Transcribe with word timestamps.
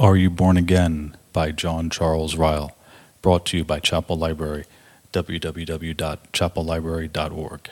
Are 0.00 0.16
You 0.16 0.30
Born 0.30 0.56
Again 0.56 1.16
by 1.32 1.50
John 1.50 1.90
Charles 1.90 2.36
Ryle, 2.36 2.76
brought 3.20 3.44
to 3.46 3.56
you 3.56 3.64
by 3.64 3.80
Chapel 3.80 4.16
Library, 4.16 4.64
www.chapellibrary.org. 5.12 7.70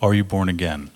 Are 0.00 0.14
you 0.14 0.24
born 0.24 0.48
again? 0.48 0.90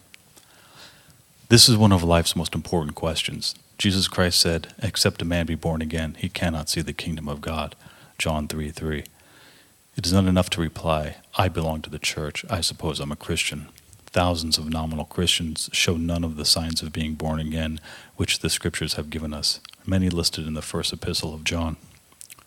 This 1.51 1.69
is 1.69 1.77
one 1.77 1.93
of 1.93 2.03
life's 2.03 2.35
most 2.35 2.55
important 2.55 2.95
questions. 2.95 3.55
Jesus 3.77 4.09
Christ 4.09 4.41
said, 4.41 4.73
Except 4.83 5.21
a 5.21 5.27
man 5.27 5.45
be 5.45 5.55
born 5.55 5.83
again, 5.83 6.17
he 6.19 6.31
cannot 6.31 6.71
see 6.71 6.81
the 6.81 6.95
kingdom 6.95 7.29
of 7.29 7.43
God. 7.43 7.77
John 8.17 8.49
3 8.49 8.71
3. 8.71 9.05
It 9.99 10.07
is 10.07 10.15
not 10.15 10.25
enough 10.25 10.49
to 10.51 10.63
reply, 10.63 11.17
I 11.37 11.49
belong 11.49 11.83
to 11.83 11.91
the 11.91 11.99
church, 11.99 12.43
I 12.49 12.63
suppose 12.63 13.01
I'm 13.01 13.13
a 13.13 13.17
Christian. 13.17 13.69
Thousands 14.07 14.57
of 14.57 14.71
nominal 14.71 15.05
Christians 15.05 15.69
show 15.75 15.99
none 15.99 16.25
of 16.25 16.37
the 16.37 16.47
signs 16.47 16.81
of 16.81 16.91
being 16.91 17.17
born 17.17 17.39
again 17.39 17.79
which 18.17 18.39
the 18.39 18.49
scriptures 18.49 18.95
have 18.95 19.11
given 19.11 19.35
us 19.35 19.61
many 19.87 20.09
listed 20.09 20.47
in 20.47 20.55
the 20.55 20.63
first 20.63 20.93
epistle 20.93 21.35
of 21.35 21.45
John. 21.45 21.77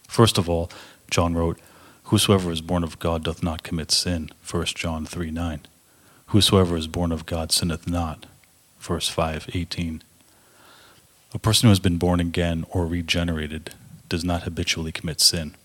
First 0.08 0.38
of 0.38 0.50
all, 0.50 0.70
John 1.10 1.34
wrote, 1.34 1.60
Whosoever 2.06 2.52
is 2.52 2.62
born 2.62 2.84
of 2.84 3.00
God 3.00 3.24
doth 3.24 3.42
not 3.42 3.64
commit 3.64 3.92
sin, 3.92 4.30
1 4.50 4.66
John 4.66 5.06
3 5.06 5.32
9. 5.32 5.62
Whosoever 6.28 6.76
is 6.76 6.88
born 6.88 7.12
of 7.12 7.26
God 7.26 7.52
sinneth 7.52 7.88
not, 7.88 8.26
verse 8.80 9.08
5 9.08 9.50
18. 9.54 10.04
A 11.34 11.40
person 11.40 11.68
who 11.68 11.72
has 11.72 11.80
been 11.80 11.98
born 11.98 12.20
again 12.20 12.66
or 12.70 12.86
regenerated 12.86 13.74
does 14.10 14.24
not 14.24 14.44
habitually 14.44 14.92
commit 14.92 15.20
sin. 15.20 15.56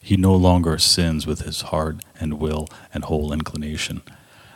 He 0.00 0.16
no 0.16 0.34
longer 0.34 0.78
sins 0.78 1.26
with 1.26 1.40
his 1.40 1.62
heart 1.62 1.96
and 2.20 2.38
will 2.38 2.68
and 2.94 3.04
whole 3.04 3.32
inclination. 3.32 4.02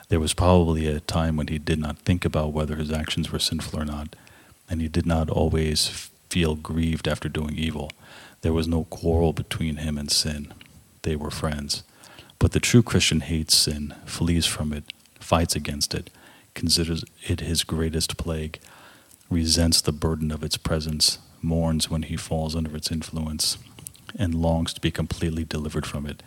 There 0.08 0.20
was 0.20 0.34
probably 0.34 0.86
a 0.86 1.00
time 1.00 1.36
when 1.36 1.48
he 1.48 1.58
did 1.58 1.78
not 1.78 1.98
think 1.98 2.24
about 2.24 2.52
whether 2.52 2.76
his 2.76 2.92
actions 2.92 3.32
were 3.32 3.38
sinful 3.38 3.80
or 3.80 3.84
not, 3.84 4.14
and 4.70 4.80
he 4.80 4.88
did 4.88 5.06
not 5.06 5.28
always 5.30 6.10
feel 6.32 6.54
grieved 6.54 7.06
after 7.06 7.28
doing 7.28 7.58
evil. 7.58 7.92
There 8.40 8.54
was 8.54 8.66
no 8.66 8.84
quarrel 8.84 9.34
between 9.34 9.76
him 9.76 9.98
and 9.98 10.10
sin. 10.10 10.54
They 11.02 11.14
were 11.14 11.30
friends. 11.30 11.82
But 12.38 12.52
the 12.52 12.58
true 12.68 12.82
Christian 12.82 13.20
hates 13.20 13.54
sin, 13.54 13.94
flees 14.06 14.46
from 14.46 14.72
it, 14.72 14.84
fights 15.20 15.54
against 15.54 15.92
it, 15.92 16.08
considers 16.54 17.04
it 17.22 17.40
his 17.40 17.64
greatest 17.64 18.16
plague, 18.16 18.58
resents 19.28 19.82
the 19.82 19.92
burden 19.92 20.30
of 20.30 20.42
its 20.42 20.56
presence, 20.56 21.18
mourns 21.42 21.90
when 21.90 22.04
he 22.04 22.16
falls 22.16 22.56
under 22.56 22.74
its 22.74 22.90
influence, 22.90 23.58
and 24.18 24.34
longs 24.34 24.72
to 24.72 24.80
be 24.80 24.90
completely 24.90 25.44
delivered 25.44 25.84
from 25.84 26.06
it. 26.06 26.22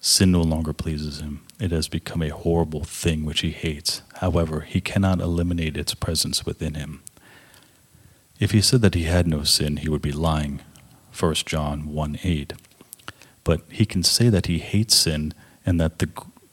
Sin 0.00 0.32
no 0.32 0.42
longer 0.42 0.72
pleases 0.72 1.20
him. 1.20 1.44
It 1.60 1.70
has 1.70 1.86
become 1.86 2.22
a 2.22 2.30
horrible 2.30 2.82
thing 2.82 3.24
which 3.24 3.40
he 3.42 3.50
hates. 3.50 4.02
However, 4.14 4.62
he 4.62 4.80
cannot 4.80 5.20
eliminate 5.20 5.76
its 5.76 5.94
presence 5.94 6.44
within 6.44 6.74
him. 6.74 7.02
If 8.38 8.52
he 8.52 8.60
said 8.60 8.82
that 8.82 8.94
he 8.94 9.04
had 9.04 9.26
no 9.26 9.42
sin, 9.42 9.78
he 9.78 9.88
would 9.88 10.02
be 10.02 10.12
lying. 10.12 10.60
1 11.18 11.34
John 11.46 11.88
1 11.92 12.18
8. 12.22 12.52
But 13.42 13.62
he 13.70 13.84
can 13.84 14.02
say 14.02 14.28
that 14.28 14.46
he 14.46 14.58
hates 14.58 14.94
sin 14.94 15.34
and 15.66 15.80
that 15.80 15.98
the, 15.98 16.08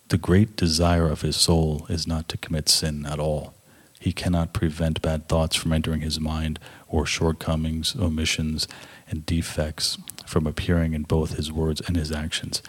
the 0.09 0.17
great 0.17 0.55
desire 0.55 1.07
of 1.07 1.21
his 1.21 1.35
soul 1.35 1.85
is 1.89 2.07
not 2.07 2.27
to 2.29 2.37
commit 2.37 2.69
sin 2.69 3.05
at 3.05 3.19
all. 3.19 3.53
He 3.99 4.13
cannot 4.13 4.53
prevent 4.53 5.01
bad 5.01 5.27
thoughts 5.27 5.55
from 5.55 5.73
entering 5.73 6.01
his 6.01 6.19
mind 6.19 6.59
or 6.87 7.05
shortcomings, 7.05 7.95
omissions, 7.95 8.67
and 9.09 9.25
defects 9.25 9.97
from 10.25 10.47
appearing 10.47 10.93
in 10.93 11.03
both 11.03 11.37
his 11.37 11.51
words 11.51 11.81
and 11.81 11.95
his 11.95 12.11
actions. 12.11 12.63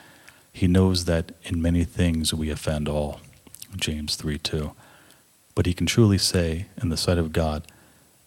He 0.52 0.66
knows 0.66 1.04
that 1.04 1.32
in 1.44 1.60
many 1.62 1.84
things 1.84 2.32
we 2.32 2.50
offend 2.50 2.88
all. 2.88 3.20
James 3.76 4.16
3 4.16 4.38
2. 4.38 4.72
But 5.54 5.66
he 5.66 5.74
can 5.74 5.86
truly 5.86 6.18
say, 6.18 6.66
in 6.80 6.90
the 6.90 6.96
sight 6.96 7.18
of 7.18 7.32
God, 7.32 7.66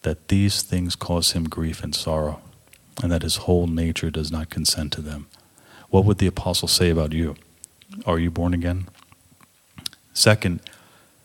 that 0.02 0.28
these 0.30 0.62
things 0.62 0.96
cause 0.96 1.32
him 1.32 1.46
grief 1.46 1.84
and 1.84 1.94
sorrow, 1.94 2.42
and 3.02 3.12
that 3.12 3.24
his 3.24 3.38
whole 3.38 3.68
nature 3.68 4.10
does 4.10 4.32
not 4.32 4.50
consent 4.50 4.94
to 4.94 5.02
them. 5.02 5.28
What 5.90 6.06
would 6.06 6.20
the 6.20 6.28
apostle 6.28 6.68
say 6.68 6.90
about 6.90 7.14
you? 7.14 7.36
Are 8.06 8.20
you 8.20 8.30
born 8.30 8.54
again? 8.54 8.88
Second, 10.14 10.62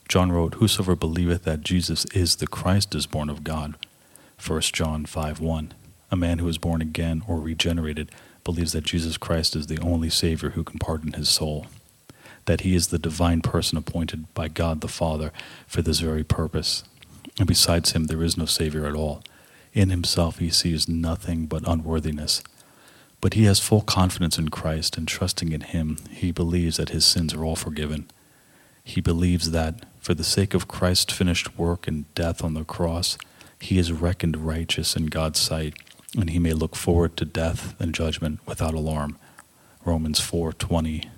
John 0.09 0.33
wrote, 0.33 0.55
Whosoever 0.55 0.97
believeth 0.97 1.45
that 1.45 1.63
Jesus 1.63 2.05
is 2.15 2.37
the 2.37 2.47
Christ 2.47 2.95
is 2.95 3.07
born 3.07 3.29
of 3.29 3.45
God. 3.45 3.75
1 4.45 4.61
John 4.61 5.05
5 5.05 5.41
1. 5.41 5.75
A 6.11 6.17
man 6.17 6.39
who 6.39 6.49
is 6.49 6.59
born 6.59 6.81
again 6.81 7.23
or 7.27 7.39
regenerated 7.39 8.11
believes 8.45 8.73
that 8.73 8.85
Jesus 8.85 9.17
Christ 9.17 9.57
is 9.57 9.67
the 9.67 9.81
only 9.81 10.11
Savior 10.11 10.51
who 10.51 10.63
can 10.63 10.79
pardon 10.79 11.15
his 11.15 11.29
soul, 11.29 11.67
that 12.45 12.61
he 12.61 12.75
is 12.75 12.89
the 12.89 12.99
divine 12.99 13.41
person 13.41 13.79
appointed 13.79 14.33
by 14.35 14.49
God 14.49 14.81
the 14.81 14.89
Father 14.89 15.33
for 15.67 15.83
this 15.83 16.01
very 16.01 16.23
purpose, 16.23 16.85
and 17.39 17.47
besides 17.47 17.93
him 17.93 18.05
there 18.05 18.23
is 18.23 18.37
no 18.37 18.47
Savior 18.47 18.87
at 18.87 18.95
all. 18.95 19.23
In 19.73 19.91
himself 19.91 20.39
he 20.39 20.51
sees 20.51 20.89
nothing 20.89 21.47
but 21.47 21.67
unworthiness. 21.67 22.43
But 23.21 23.35
he 23.35 23.45
has 23.45 23.59
full 23.59 23.81
confidence 23.81 24.39
in 24.39 24.51
Christ, 24.51 24.99
and 24.99 25.09
trusting 25.09 25.51
in 25.51 25.63
him, 25.63 25.97
he 26.11 26.31
believes 26.31 26.77
that 26.77 26.91
his 26.91 27.07
sins 27.07 27.33
are 27.33 27.43
all 27.43 27.57
forgiven. 27.57 28.07
He 28.85 29.01
believes 29.01 29.51
that, 29.51 29.87
for 29.99 30.13
the 30.13 30.23
sake 30.23 30.53
of 30.53 30.69
Christ's 30.69 31.15
finished 31.15 31.59
work 31.59 31.89
and 31.89 32.13
death 32.15 32.45
on 32.45 32.53
the 32.53 32.65
cross, 32.65 33.17
he 33.59 33.79
is 33.79 33.93
reckoned 33.93 34.37
righteous 34.47 34.95
in 34.95 35.07
God's 35.07 35.41
sight, 35.41 35.75
and 36.15 36.29
he 36.29 36.39
may 36.39 36.53
look 36.53 36.77
forward 36.77 37.17
to 37.17 37.25
death 37.25 37.75
and 37.81 37.95
judgment 37.95 38.41
without 38.47 38.75
alarm. 38.75 39.17
Romans 39.87 40.21
4 40.21 40.53
20, 40.53 41.09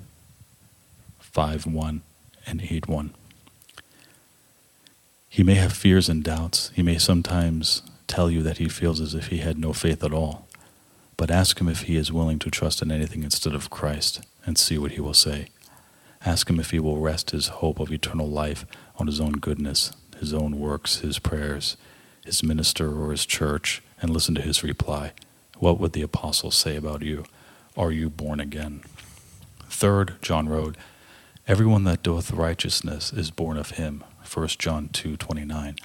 5 1.18 1.66
1, 1.66 2.02
and 2.46 2.62
8 2.62 2.86
1. 2.86 3.14
He 5.28 5.42
may 5.42 5.54
have 5.54 5.72
fears 5.72 6.08
and 6.08 6.22
doubts. 6.22 6.70
He 6.74 6.82
may 6.82 6.98
sometimes 6.98 7.82
tell 8.06 8.30
you 8.30 8.42
that 8.42 8.58
he 8.58 8.68
feels 8.68 9.00
as 9.00 9.14
if 9.14 9.28
he 9.28 9.38
had 9.38 9.58
no 9.58 9.72
faith 9.72 10.02
at 10.02 10.12
all. 10.12 10.46
But 11.16 11.30
ask 11.30 11.60
him 11.60 11.68
if 11.68 11.82
he 11.82 11.96
is 11.96 12.12
willing 12.12 12.38
to 12.40 12.50
trust 12.50 12.82
in 12.82 12.90
anything 12.90 13.22
instead 13.22 13.54
of 13.54 13.70
Christ 13.70 14.24
and 14.44 14.58
see 14.58 14.78
what 14.78 14.92
he 14.92 15.00
will 15.00 15.14
say. 15.14 15.48
Ask 16.24 16.48
him 16.50 16.60
if 16.60 16.70
he 16.70 16.78
will 16.78 16.98
rest 16.98 17.30
his 17.30 17.48
hope 17.48 17.78
of 17.80 17.92
eternal 17.92 18.28
life 18.28 18.66
on 18.96 19.06
his 19.06 19.20
own 19.20 19.32
goodness, 19.32 19.92
his 20.18 20.34
own 20.34 20.58
works, 20.58 20.98
his 20.98 21.18
prayers, 21.18 21.76
his 22.24 22.42
minister, 22.42 23.00
or 23.00 23.10
his 23.10 23.26
church, 23.26 23.82
and 24.00 24.10
listen 24.10 24.34
to 24.34 24.42
his 24.42 24.62
reply. 24.62 25.12
What 25.58 25.80
would 25.80 25.92
the 25.92 26.02
apostles 26.02 26.56
say 26.56 26.76
about 26.76 27.02
you? 27.02 27.24
Are 27.76 27.92
you 27.92 28.10
born 28.10 28.40
again? 28.40 28.82
Third, 29.68 30.16
John 30.20 30.48
wrote, 30.48 30.76
Everyone 31.48 31.84
that 31.84 32.02
doeth 32.02 32.32
righteousness 32.32 33.12
is 33.12 33.30
born 33.30 33.56
of 33.56 33.72
him, 33.72 34.02
1 34.26 34.58
John 34.58 34.88
2:29. 34.88 35.76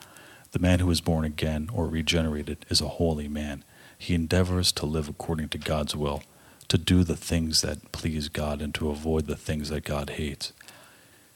The 0.52 0.59
man 0.59 0.79
who 0.79 0.90
is 0.91 1.00
born 1.00 1.24
again 1.24 1.69
or 1.72 1.88
regenerated 1.88 2.66
is 2.69 2.81
a 2.81 2.88
holy 2.88 3.28
man. 3.28 3.63
He 3.97 4.13
endeavors 4.13 4.72
to 4.74 4.85
live 4.85 5.07
according 5.07 5.50
to 5.50 5.57
God's 5.57 5.96
will, 5.96 6.24
to 6.68 6.78
do 6.78 7.03
the 7.03 7.16
things 7.16 7.62
that 7.62 7.91
please 7.91 8.28
God 8.28 8.62
and 8.62 8.74
to 8.75 8.90
avoid 8.90 9.28
the 9.28 9.35
things 9.35 9.69
that 9.69 9.85
God 9.85 10.12
hates. 10.12 10.51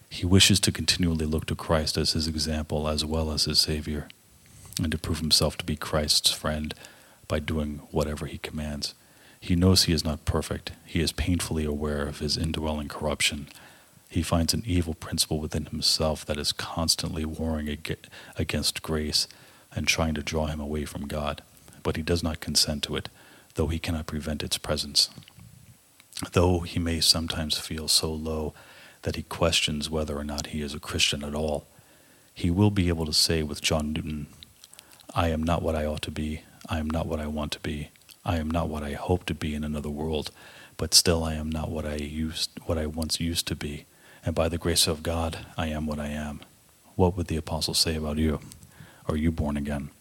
He 0.10 0.26
wishes 0.26 0.60
to 0.62 0.72
continually 0.72 1.26
look 1.26 1.46
to 1.48 1.56
Christ 1.56 1.98
as 1.98 2.14
his 2.14 2.28
example 2.28 2.88
as 2.88 3.06
well 3.06 3.32
as 3.32 3.46
his 3.46 3.60
Savior, 3.60 4.08
and 4.82 4.92
to 4.92 4.98
prove 4.98 5.20
himself 5.20 5.58
to 5.58 5.66
be 5.66 5.76
Christ's 5.76 6.32
friend 6.32 6.74
by 7.28 7.40
doing 7.40 7.82
whatever 7.92 8.26
he 8.26 8.38
commands. 8.38 8.94
He 9.40 9.56
knows 9.56 9.84
he 9.84 9.94
is 9.94 10.04
not 10.04 10.26
perfect. 10.26 10.72
He 10.86 11.02
is 11.02 11.12
painfully 11.12 11.66
aware 11.66 12.08
of 12.08 12.20
his 12.20 12.38
indwelling 12.38 12.88
corruption 12.88 13.48
he 14.10 14.22
finds 14.22 14.54
an 14.54 14.64
evil 14.66 14.94
principle 14.94 15.40
within 15.40 15.66
himself 15.66 16.26
that 16.26 16.38
is 16.38 16.52
constantly 16.52 17.26
warring 17.26 17.78
against 18.38 18.82
grace 18.82 19.28
and 19.76 19.88
trying 19.88 20.14
to 20.14 20.24
draw 20.24 20.46
him 20.48 20.60
away 20.60 20.86
from 20.86 21.08
God. 21.08 21.42
But 21.84 21.98
he 21.98 22.02
does 22.02 22.24
not 22.24 22.40
consent 22.40 22.84
to 22.84 22.96
it, 22.96 23.10
though 23.56 23.68
he 23.68 23.80
cannot 23.80 24.08
prevent 24.08 24.42
its 24.44 24.58
presence. 24.58 25.10
Though 26.32 26.60
he 26.60 26.80
may 26.80 27.02
sometimes 27.02 27.58
feel 27.58 27.88
so 27.88 28.12
low 28.12 28.54
that 29.02 29.18
he 29.18 29.24
questions 29.24 29.90
whether 29.90 30.18
or 30.18 30.24
not 30.24 30.48
he 30.48 30.62
is 30.62 30.74
a 30.74 30.80
Christian 30.80 31.24
at 31.24 31.36
all, 31.36 31.68
he 32.34 32.50
will 32.50 32.72
be 32.72 32.88
able 32.88 33.06
to 33.06 33.14
say 33.14 33.44
with 33.44 33.62
John 33.62 33.92
Newton, 33.94 34.28
I 35.14 35.30
am 35.30 35.44
not 35.44 35.62
what 35.62 35.76
I 35.76 35.86
ought 35.86 36.02
to 36.04 36.12
be, 36.12 36.44
I 36.70 36.80
am 36.80 36.90
not 36.90 37.06
what 37.06 37.20
I 37.20 37.28
want 37.28 37.52
to 37.54 37.60
be, 37.60 37.90
I 38.24 38.38
am 38.38 38.50
not 38.50 38.70
what 38.70 38.84
I 38.84 38.94
hope 38.94 39.26
to 39.26 39.34
be 39.34 39.54
in 39.54 39.64
another 39.64 39.90
world, 39.90 40.32
but 40.78 40.94
still 40.94 41.24
I 41.24 41.36
am 41.36 41.50
not 41.50 41.70
what 41.70 41.86
I 41.86 41.96
used 41.96 42.50
what 42.66 42.78
I 42.78 42.86
once 42.86 43.20
used 43.20 43.48
to 43.48 43.56
be 43.56 43.86
and 44.26 44.34
by 44.34 44.50
the 44.50 44.58
grace 44.58 44.88
of 44.88 45.04
God, 45.04 45.46
I 45.56 45.68
am 45.68 45.86
what 45.86 46.00
I 46.00 46.08
am. 46.08 46.42
What 46.96 47.16
would 47.16 47.28
the 47.28 47.38
apostle 47.38 47.76
say 47.76 47.96
about 47.96 48.18
you? 48.18 48.40
Are 49.08 49.16
you 49.16 49.32
born 49.32 49.56
again? 49.56 49.92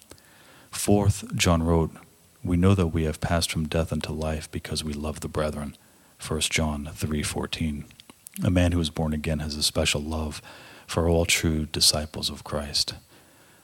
Fourth, 0.71 1.37
John 1.37 1.63
wrote, 1.63 1.91
We 2.43 2.57
know 2.57 2.75
that 2.75 2.89
we 2.89 3.05
have 3.05 3.21
passed 3.21 3.53
from 3.53 3.69
death 3.69 3.93
unto 3.93 4.13
life 4.13 4.51
because 4.51 4.83
we 4.83 4.95
love 4.95 5.21
the 5.21 5.29
brethren. 5.29 5.77
1 6.19 6.41
John 6.43 6.89
3:14. 6.95 7.85
A 8.43 8.51
man 8.51 8.73
who 8.73 8.81
is 8.81 8.91
born 8.91 9.13
again 9.13 9.41
has 9.41 9.57
a 9.57 9.63
special 9.63 10.01
love 10.01 10.41
for 10.87 11.09
all 11.09 11.27
true 11.27 11.67
disciples 11.67 12.31
of 12.31 12.45
Christ. 12.45 12.95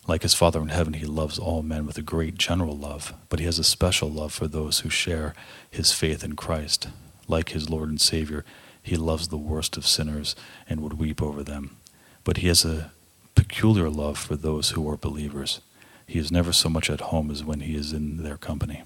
Like 0.07 0.23
his 0.23 0.35
Father 0.35 0.61
in 0.61 0.69
heaven, 0.69 0.95
he 0.95 1.07
loves 1.07 1.39
all 1.39 1.63
men 1.63 1.87
with 1.87 1.97
a 1.99 2.03
great 2.03 2.37
general 2.37 2.77
love, 2.77 3.15
but 3.29 3.39
he 3.39 3.47
has 3.47 3.59
a 3.59 3.65
special 3.65 4.11
love 4.11 4.33
for 4.33 4.47
those 4.47 4.81
who 4.81 4.91
share 4.91 5.35
his 5.71 5.93
faith 5.93 6.23
in 6.23 6.37
Christ. 6.37 6.89
Like 7.29 7.51
his 7.51 7.71
Lord 7.71 7.89
and 7.89 8.01
Savior, 8.01 8.45
he 8.83 8.97
loves 8.97 9.29
the 9.29 9.37
worst 9.37 9.77
of 9.77 9.87
sinners 9.87 10.35
and 10.69 10.81
would 10.81 10.95
weep 10.95 11.23
over 11.23 11.43
them. 11.43 11.77
But 12.25 12.39
he 12.39 12.49
has 12.49 12.65
a 12.65 12.93
peculiar 13.35 13.89
love 13.89 14.19
for 14.19 14.37
those 14.37 14.71
who 14.71 14.89
are 14.89 14.97
believers. 14.97 15.61
He 16.07 16.19
is 16.19 16.33
never 16.33 16.53
so 16.53 16.69
much 16.69 16.91
at 16.91 17.01
home 17.01 17.31
as 17.31 17.45
when 17.45 17.61
he 17.61 17.75
is 17.75 17.93
in 17.93 18.23
their 18.23 18.37
company. 18.37 18.83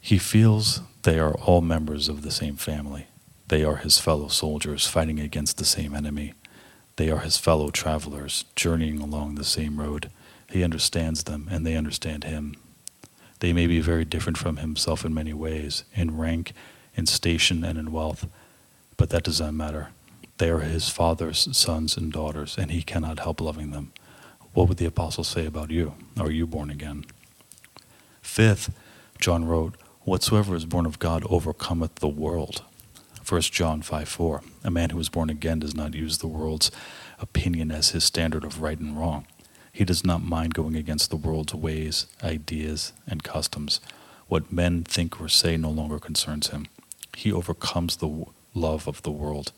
He 0.00 0.18
feels 0.18 0.80
they 1.02 1.18
are 1.18 1.34
all 1.34 1.60
members 1.60 2.08
of 2.08 2.22
the 2.22 2.30
same 2.30 2.56
family. 2.56 3.06
They 3.48 3.64
are 3.64 3.76
his 3.76 3.98
fellow 3.98 4.28
soldiers 4.28 4.86
fighting 4.86 5.20
against 5.20 5.58
the 5.58 5.64
same 5.64 5.94
enemy. 5.94 6.34
They 6.96 7.10
are 7.10 7.18
his 7.18 7.36
fellow 7.36 7.70
travelers 7.70 8.44
journeying 8.56 9.00
along 9.00 9.34
the 9.34 9.44
same 9.44 9.78
road. 9.78 10.10
He 10.50 10.64
understands 10.64 11.24
them, 11.24 11.48
and 11.50 11.66
they 11.66 11.76
understand 11.76 12.24
him. 12.24 12.56
They 13.40 13.52
may 13.52 13.66
be 13.66 13.80
very 13.80 14.04
different 14.04 14.38
from 14.38 14.56
himself 14.56 15.04
in 15.04 15.12
many 15.12 15.32
ways, 15.32 15.84
in 15.94 16.16
rank, 16.16 16.52
in 16.96 17.06
station, 17.06 17.62
and 17.62 17.78
in 17.78 17.92
wealth, 17.92 18.26
but 18.96 19.10
that 19.10 19.24
does 19.24 19.40
not 19.40 19.54
matter. 19.54 19.88
They 20.38 20.50
are 20.50 20.60
his 20.60 20.88
father's 20.88 21.48
sons 21.56 21.96
and 21.96 22.12
daughters, 22.12 22.58
and 22.58 22.70
he 22.70 22.82
cannot 22.82 23.20
help 23.20 23.40
loving 23.40 23.70
them. 23.70 23.92
What 24.52 24.68
would 24.68 24.78
the 24.78 24.86
apostles 24.86 25.28
say 25.28 25.46
about 25.46 25.70
you? 25.70 25.94
Are 26.18 26.30
you 26.30 26.46
born 26.46 26.70
again? 26.70 27.04
Fifth, 28.22 28.72
John 29.18 29.44
wrote, 29.44 29.76
Whatsoever 30.04 30.54
is 30.54 30.64
born 30.64 30.86
of 30.86 30.98
God 30.98 31.24
overcometh 31.28 31.96
the 31.96 32.08
world. 32.08 32.62
1 33.28 33.40
John 33.42 33.82
5 33.82 34.08
4. 34.08 34.42
A 34.64 34.70
man 34.70 34.90
who 34.90 35.00
is 35.00 35.08
born 35.08 35.30
again 35.30 35.58
does 35.58 35.74
not 35.74 35.94
use 35.94 36.18
the 36.18 36.28
world's 36.28 36.70
opinion 37.18 37.72
as 37.72 37.90
his 37.90 38.04
standard 38.04 38.44
of 38.44 38.62
right 38.62 38.78
and 38.78 38.98
wrong. 38.98 39.26
He 39.72 39.84
does 39.84 40.04
not 40.04 40.22
mind 40.22 40.54
going 40.54 40.76
against 40.76 41.10
the 41.10 41.16
world's 41.16 41.54
ways, 41.54 42.06
ideas, 42.22 42.92
and 43.06 43.24
customs. 43.24 43.80
What 44.28 44.52
men 44.52 44.84
think 44.84 45.20
or 45.20 45.28
say 45.28 45.56
no 45.56 45.70
longer 45.70 45.98
concerns 45.98 46.48
him. 46.48 46.68
He 47.16 47.32
overcomes 47.32 47.96
the 47.96 48.26
love 48.52 48.86
of 48.86 49.00
the 49.00 49.10
world. 49.10 49.52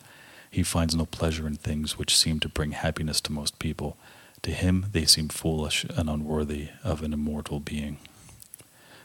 He 0.48 0.62
finds 0.62 0.94
no 0.94 1.06
pleasure 1.06 1.44
in 1.44 1.56
things 1.56 1.98
which 1.98 2.16
seem 2.16 2.38
to 2.40 2.48
bring 2.48 2.70
happiness 2.70 3.20
to 3.22 3.32
most 3.32 3.58
people. 3.58 3.96
To 4.42 4.52
him, 4.52 4.86
they 4.92 5.04
seem 5.06 5.28
foolish 5.28 5.84
and 5.96 6.08
unworthy 6.08 6.68
of 6.84 7.02
an 7.02 7.12
immortal 7.12 7.58
being. 7.58 7.98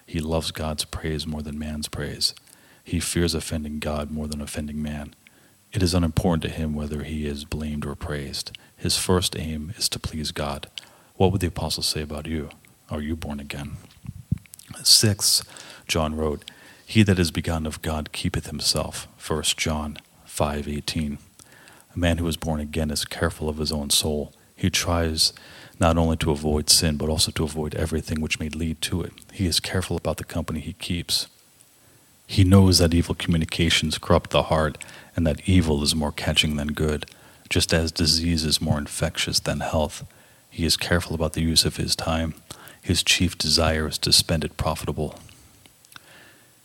He 0.05 0.19
loves 0.19 0.51
God's 0.51 0.85
praise 0.85 1.25
more 1.25 1.41
than 1.41 1.57
man's 1.57 1.87
praise. 1.87 2.35
He 2.83 2.99
fears 2.99 3.33
offending 3.33 3.79
God 3.79 4.11
more 4.11 4.27
than 4.27 4.39
offending 4.39 4.83
man. 4.83 5.15
It 5.71 5.81
is 5.81 5.95
unimportant 5.95 6.43
to 6.43 6.49
him 6.49 6.75
whether 6.75 7.01
he 7.01 7.25
is 7.25 7.45
blamed 7.45 7.87
or 7.87 7.95
praised. 7.95 8.55
His 8.77 8.99
first 8.99 9.35
aim 9.35 9.73
is 9.77 9.89
to 9.89 9.99
please 9.99 10.31
God. 10.31 10.67
What 11.15 11.31
would 11.31 11.41
the 11.41 11.47
apostles 11.47 11.87
say 11.87 12.03
about 12.03 12.27
you? 12.27 12.51
Are 12.91 13.01
you 13.01 13.15
born 13.15 13.39
again? 13.39 13.77
Sixth, 14.83 15.43
John 15.87 16.15
wrote, 16.15 16.45
He 16.85 17.03
that 17.03 17.19
is 17.19 17.31
begotten 17.31 17.65
of 17.65 17.81
God 17.81 18.11
keepeth 18.11 18.47
himself. 18.47 19.07
1 19.17 19.57
John 19.57 19.97
5:18. 20.27 21.17
A 21.95 21.99
man 21.99 22.17
who 22.17 22.27
is 22.27 22.37
born 22.37 22.59
again 22.59 22.91
is 22.91 23.05
careful 23.05 23.49
of 23.49 23.57
his 23.57 23.71
own 23.71 23.89
soul. 23.89 24.33
He 24.55 24.69
tries 24.69 25.33
not 25.79 25.97
only 25.97 26.17
to 26.17 26.31
avoid 26.31 26.69
sin, 26.69 26.97
but 26.97 27.09
also 27.09 27.31
to 27.31 27.43
avoid 27.43 27.75
everything 27.75 28.21
which 28.21 28.39
may 28.39 28.49
lead 28.49 28.81
to 28.81 29.01
it. 29.01 29.13
He 29.31 29.45
is 29.45 29.59
careful 29.59 29.97
about 29.97 30.17
the 30.17 30.23
company 30.23 30.59
he 30.59 30.73
keeps. 30.73 31.27
He 32.27 32.43
knows 32.43 32.77
that 32.77 32.93
evil 32.93 33.15
communications 33.15 33.97
corrupt 33.97 34.29
the 34.29 34.43
heart 34.43 34.83
and 35.15 35.27
that 35.27 35.47
evil 35.47 35.83
is 35.83 35.95
more 35.95 36.11
catching 36.11 36.55
than 36.55 36.69
good, 36.69 37.05
just 37.49 37.73
as 37.73 37.91
disease 37.91 38.43
is 38.43 38.61
more 38.61 38.77
infectious 38.77 39.39
than 39.39 39.59
health. 39.59 40.03
He 40.49 40.65
is 40.65 40.77
careful 40.77 41.15
about 41.15 41.33
the 41.33 41.41
use 41.41 41.65
of 41.65 41.77
his 41.77 41.95
time. 41.95 42.35
His 42.81 43.03
chief 43.03 43.37
desire 43.37 43.87
is 43.87 43.97
to 43.99 44.11
spend 44.11 44.43
it 44.43 44.57
profitable. 44.57 45.19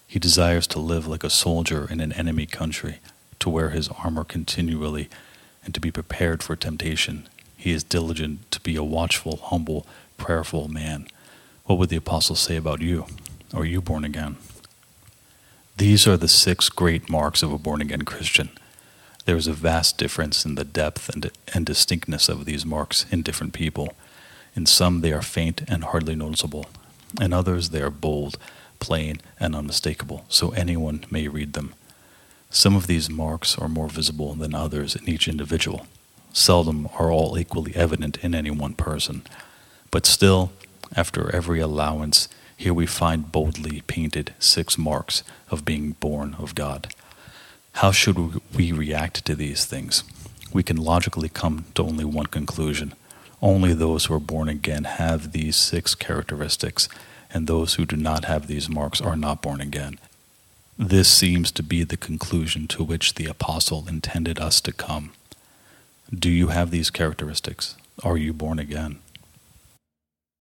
He 0.08 0.18
desires 0.18 0.66
to 0.68 0.80
live 0.80 1.06
like 1.06 1.22
a 1.22 1.28
soldier 1.28 1.86
in 1.88 2.00
an 2.00 2.14
enemy 2.14 2.46
country, 2.46 2.98
to 3.40 3.50
wear 3.50 3.70
his 3.70 3.88
armor 3.88 4.24
continually, 4.24 5.10
and 5.62 5.74
to 5.74 5.80
be 5.80 5.90
prepared 5.90 6.42
for 6.42 6.56
temptation. 6.56 7.28
He 7.58 7.72
is 7.72 7.84
diligent 7.84 8.50
to 8.52 8.60
be 8.60 8.74
a 8.74 8.82
watchful, 8.82 9.36
humble, 9.36 9.86
prayerful 10.16 10.68
man. 10.68 11.08
What 11.64 11.78
would 11.78 11.90
the 11.90 11.96
apostles 11.96 12.40
say 12.40 12.56
about 12.56 12.80
you? 12.80 13.04
Are 13.52 13.66
you 13.66 13.82
born 13.82 14.02
again? 14.02 14.36
These 15.76 16.06
are 16.06 16.16
the 16.16 16.26
six 16.26 16.70
great 16.70 17.10
marks 17.10 17.42
of 17.42 17.52
a 17.52 17.58
born 17.58 17.82
again 17.82 18.02
Christian. 18.02 18.48
There 19.26 19.36
is 19.36 19.46
a 19.46 19.52
vast 19.52 19.98
difference 19.98 20.46
in 20.46 20.54
the 20.54 20.64
depth 20.64 21.10
and, 21.10 21.30
and 21.52 21.66
distinctness 21.66 22.30
of 22.30 22.46
these 22.46 22.64
marks 22.64 23.04
in 23.10 23.20
different 23.20 23.52
people. 23.52 23.92
In 24.56 24.64
some, 24.64 25.02
they 25.02 25.12
are 25.12 25.20
faint 25.20 25.64
and 25.68 25.84
hardly 25.84 26.16
noticeable. 26.16 26.66
In 27.20 27.34
others, 27.34 27.68
they 27.68 27.82
are 27.82 27.90
bold, 27.90 28.38
plain, 28.80 29.20
and 29.40 29.54
unmistakable, 29.54 30.24
so 30.28 30.50
anyone 30.50 31.04
may 31.10 31.28
read 31.28 31.52
them. 31.52 31.74
Some 32.50 32.76
of 32.76 32.86
these 32.86 33.10
marks 33.10 33.58
are 33.58 33.68
more 33.68 33.88
visible 33.88 34.34
than 34.34 34.54
others 34.54 34.96
in 34.96 35.08
each 35.08 35.28
individual. 35.28 35.86
Seldom 36.32 36.88
are 36.98 37.10
all 37.10 37.38
equally 37.38 37.74
evident 37.74 38.16
in 38.18 38.34
any 38.34 38.50
one 38.50 38.74
person. 38.74 39.22
But 39.90 40.06
still, 40.06 40.52
after 40.96 41.34
every 41.34 41.60
allowance, 41.60 42.28
here 42.56 42.74
we 42.74 42.86
find 42.86 43.30
boldly 43.30 43.82
painted 43.82 44.34
six 44.38 44.78
marks 44.78 45.22
of 45.50 45.64
being 45.64 45.92
born 45.92 46.36
of 46.38 46.54
God. 46.54 46.92
How 47.74 47.92
should 47.92 48.40
we 48.54 48.72
react 48.72 49.24
to 49.26 49.34
these 49.34 49.64
things? 49.64 50.02
We 50.52 50.62
can 50.62 50.76
logically 50.76 51.28
come 51.28 51.66
to 51.74 51.84
only 51.84 52.04
one 52.04 52.26
conclusion. 52.26 52.94
Only 53.40 53.74
those 53.74 54.06
who 54.06 54.14
are 54.14 54.20
born 54.20 54.48
again 54.48 54.84
have 54.84 55.32
these 55.32 55.54
six 55.54 55.94
characteristics, 55.94 56.88
and 57.32 57.46
those 57.46 57.74
who 57.74 57.84
do 57.84 57.96
not 57.96 58.24
have 58.24 58.46
these 58.46 58.68
marks 58.68 59.00
are 59.00 59.16
not 59.16 59.42
born 59.42 59.60
again. 59.60 59.98
This 60.78 61.08
seems 61.08 61.50
to 61.52 61.62
be 61.62 61.82
the 61.82 61.96
conclusion 61.96 62.68
to 62.68 62.84
which 62.84 63.14
the 63.14 63.26
apostle 63.26 63.86
intended 63.88 64.38
us 64.38 64.60
to 64.60 64.72
come. 64.72 65.12
Do 66.16 66.30
you 66.30 66.48
have 66.48 66.70
these 66.70 66.90
characteristics? 66.90 67.76
Are 68.02 68.16
you 68.16 68.32
born 68.32 68.58
again? 68.58 69.00